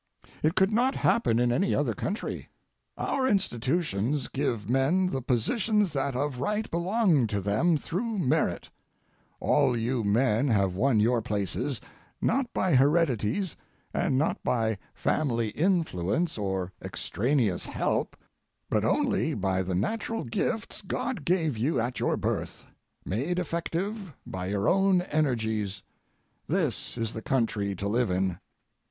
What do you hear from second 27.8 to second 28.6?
live in.